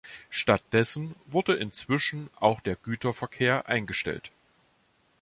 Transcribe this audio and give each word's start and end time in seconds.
Stattdessen 0.31 1.13
wurde 1.27 1.53
inzwischen 1.55 2.31
auch 2.39 2.59
der 2.61 2.75
Güterverkehr 2.75 3.69
eingestellt. 3.69 4.31